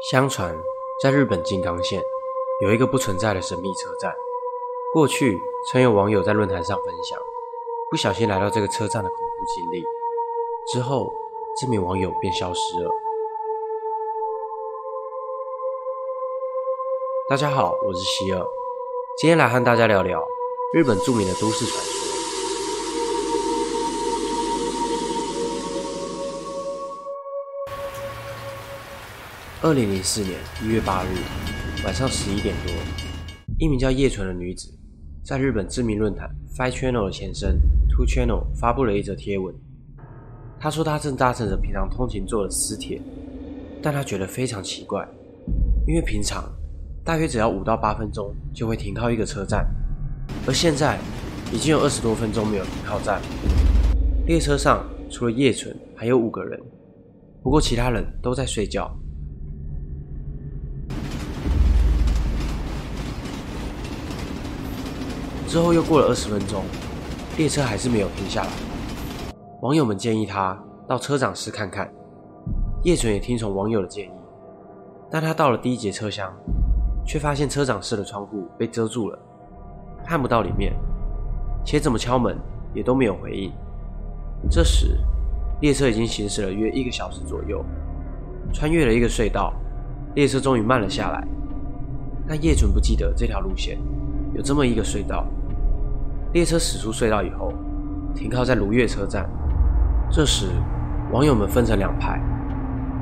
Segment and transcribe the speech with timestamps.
[0.00, 0.56] 相传，
[1.02, 2.00] 在日本金刚县
[2.60, 4.14] 有一个不存在的神秘车站。
[4.92, 5.36] 过去
[5.66, 7.18] 曾有网友在论坛上分享，
[7.90, 9.84] 不小心来到这个车站的恐怖经历。
[10.72, 11.12] 之后，
[11.60, 12.90] 这名网友便消失了。
[17.28, 18.46] 大家好，我是希尔，
[19.18, 20.24] 今天来和大家聊聊
[20.72, 21.97] 日本著名的都市传说。
[29.60, 31.08] 二零零四年一月八日
[31.84, 32.72] 晚上十一点多，
[33.58, 34.72] 一名叫叶纯的女子
[35.24, 39.52] 在日本知名论坛 Five Channel 的前身 Two Channel 发布了一则贴文。
[40.60, 43.02] 她说她正搭乘着平常通勤坐的私铁，
[43.82, 45.04] 但她觉得非常奇怪，
[45.88, 46.48] 因为平常
[47.04, 49.66] 大约只要五到八分钟就会停靠一个车站，
[50.46, 51.00] 而现在
[51.52, 53.20] 已经有二十多分钟没有停靠站。
[54.24, 56.60] 列车上除了叶纯还有五个人，
[57.42, 58.96] 不过其他人都在睡觉。
[65.48, 66.62] 之后又过了二十分钟，
[67.38, 68.50] 列车还是没有停下来。
[69.62, 71.90] 网友们建议他到车长室看看。
[72.84, 74.10] 叶纯也听从网友的建议，
[75.10, 76.32] 但他到了第一节车厢，
[77.04, 79.18] 却发现车长室的窗户被遮住了，
[80.04, 80.74] 看不到里面，
[81.64, 82.38] 且怎么敲门
[82.72, 83.50] 也都没有回应。
[84.48, 84.98] 这时，
[85.60, 87.64] 列车已经行驶了约一个小时左右，
[88.52, 89.52] 穿越了一个隧道，
[90.14, 91.26] 列车终于慢了下来。
[92.28, 93.78] 但叶纯不记得这条路线
[94.34, 95.26] 有这么一个隧道。
[96.32, 97.52] 列车驶出隧道以后，
[98.14, 99.28] 停靠在如月车站。
[100.10, 100.48] 这时，
[101.12, 102.20] 网友们分成两派，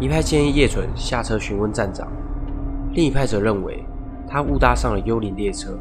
[0.01, 2.07] 一派建议叶纯下车询问站长，
[2.93, 3.85] 另一派则认为
[4.29, 5.77] 他误搭上了幽灵列车，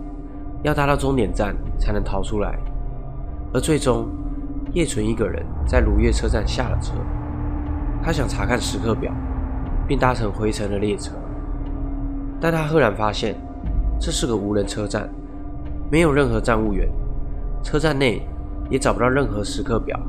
[0.64, 2.58] 要搭到终点站才能逃出来。
[3.54, 4.08] 而最终，
[4.74, 6.94] 叶纯一个人在如月车站下了车，
[8.04, 9.14] 他想查看时刻表，
[9.88, 11.14] 并搭乘回程的列车，
[12.40, 13.36] 但他赫然发现
[14.00, 15.10] 这是个无人车站，
[15.92, 16.90] 没有任何站务员。
[17.64, 18.22] 车站内
[18.70, 20.00] 也找不到任何时刻表。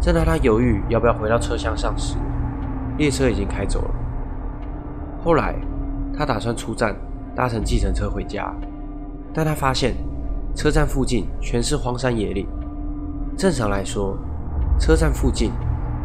[0.00, 2.16] 正当他犹豫要不要回到车厢上时，
[2.98, 3.94] 列车已经开走了。
[5.24, 5.54] 后来，
[6.16, 6.94] 他打算出站
[7.34, 8.52] 搭乘计程车回家，
[9.32, 9.94] 但他发现
[10.54, 12.46] 车站附近全是荒山野岭。
[13.36, 14.18] 正常来说，
[14.78, 15.52] 车站附近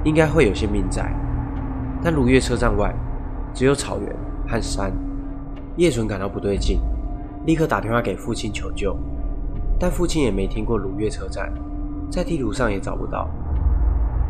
[0.04, 1.12] 应该会有些民宅，
[2.04, 2.96] 但如月车站外
[3.54, 4.16] 只有草原
[4.48, 4.94] 和山。
[5.76, 6.80] 叶纯感到不对劲，
[7.48, 8.96] 立刻打电话给父亲求救。
[9.80, 11.52] 但父亲也没听过如月车站，
[12.12, 13.30] 在地图上也找不到。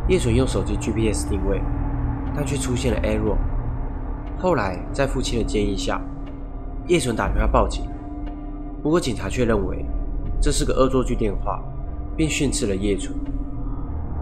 [0.06, 1.60] 叶纯用手机 GPS 定位，
[2.34, 3.36] 但却出现了 error。
[4.38, 6.00] 后来在父亲的建议下，
[6.86, 7.84] 叶纯打电话报警，
[8.82, 9.84] 不过警察却认为
[10.40, 11.60] 这是个恶作剧电话，
[12.16, 13.12] 并训斥了叶纯。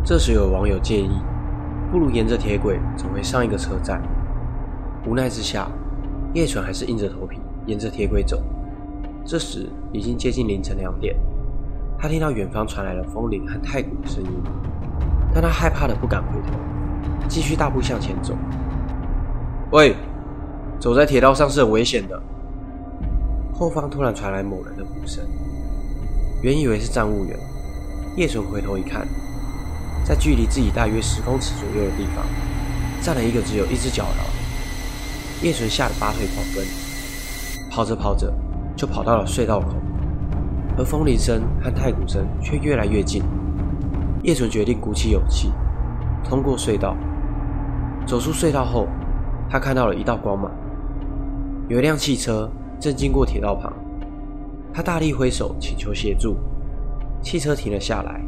[0.03, 1.21] 这时有网友建议，
[1.93, 4.01] 不如沿着铁轨走回上一个车站。
[5.07, 5.69] 无奈之下，
[6.33, 8.43] 叶纯还是硬着头皮沿着铁轨走。
[9.27, 11.17] 这时已经接近凌晨两点，
[11.99, 14.31] 他听到远方传来了风铃和太鼓的声音，
[15.35, 16.57] 但他害怕的不敢回头，
[17.29, 18.37] 继续大步向前走。
[19.73, 19.97] 喂，
[20.79, 22.23] 走在铁道上是很危险的。
[23.53, 25.25] 后方突然传来某人的呼声，
[26.41, 27.37] 原以为是站务员。
[28.17, 29.07] 叶纯回头一看，
[30.05, 32.25] 在距离自己大约十公尺左右的地方，
[33.03, 34.23] 站了一个只有一只脚的。
[35.43, 36.65] 叶纯吓得拔腿狂奔，
[37.71, 38.33] 跑着跑着。
[38.77, 39.75] 就跑到了隧道口，
[40.77, 43.23] 而风铃声和太鼓声却越来越近。
[44.23, 45.51] 叶纯决定鼓起勇气，
[46.23, 46.95] 通过隧道。
[48.07, 48.87] 走出隧道后，
[49.49, 50.51] 他看到了一道光芒，
[51.69, 53.73] 有一辆汽车正经过铁道旁。
[54.73, 56.37] 他大力挥手请求协助，
[57.23, 58.21] 汽车停了下来。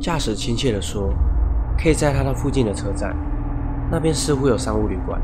[0.00, 1.10] 驾驶亲切地说
[1.78, 3.16] ：“可以载他到附近的车站，
[3.90, 5.20] 那边似乎有商务旅馆。”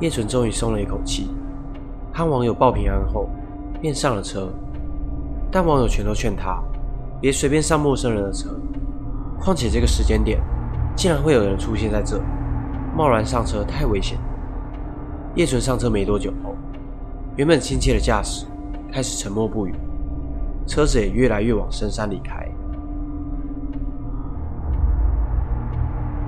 [0.00, 1.34] 叶纯终于松了一口气。
[2.20, 3.28] 和网友报平安后。
[3.82, 4.52] 便上了车，
[5.50, 6.62] 但网友全都劝他
[7.18, 8.50] 别随便上陌生人的车，
[9.40, 10.38] 况且这个时间点
[10.94, 12.20] 竟然会有人出现在这，
[12.94, 14.18] 贸然上车太危险。
[15.34, 16.54] 叶纯上车没多久后，
[17.36, 18.44] 原本亲切的驾驶
[18.92, 19.74] 开始沉默不语，
[20.66, 22.46] 车子也越来越往深山里开。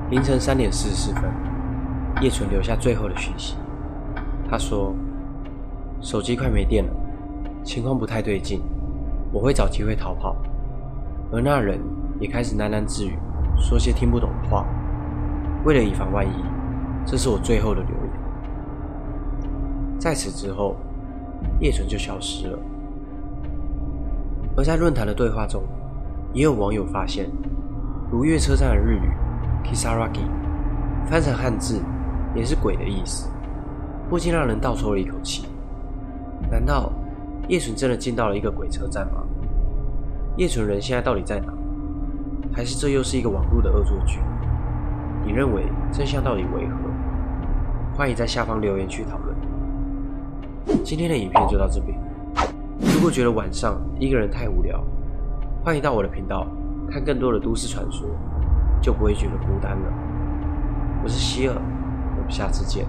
[0.09, 1.25] 凌晨三点四十四分，
[2.23, 3.57] 叶纯留下最后的讯息，
[4.49, 4.95] 他说
[6.03, 6.93] ：“手机快没电了。”
[7.65, 8.61] 情况不太对劲，
[9.33, 10.37] 我会找机会逃跑。
[11.31, 11.81] 而那人
[12.21, 13.17] 也开始喃喃自语，
[13.57, 14.67] 说些听不懂的话。
[15.65, 16.45] 为了以防万一，
[17.07, 18.11] 这是我最后的留言。
[19.97, 20.75] 在此之后，
[21.61, 22.59] 叶纯就消失了。
[24.57, 25.63] 而在论坛的对话中，
[26.33, 27.31] 也有网友发现，
[28.11, 29.09] 如月车站的日语
[29.65, 30.27] “Kisaragi”
[31.07, 31.81] 翻成汉字
[32.35, 33.31] 也是“鬼”的意思。
[34.11, 35.47] 不禁让人倒抽了一口气。
[36.51, 36.93] 难道
[37.49, 39.23] 叶纯真的进到了一个鬼车站吗？
[40.37, 41.53] 叶纯人现在到底在哪？
[42.53, 44.21] 还是这又是一个网络的恶作剧？
[45.25, 46.75] 你认为真相到底为何？
[47.95, 49.37] 欢迎在下方留言区讨论。
[50.85, 51.99] 今天的影片就到这边。
[52.95, 54.83] 如果觉得晚上一个人太无聊，
[55.63, 56.47] 欢迎到我的频道
[56.91, 58.09] 看更多的都市传说，
[58.81, 59.93] 就不会觉得孤单了。
[61.03, 62.87] 我是希尔，我们下次见。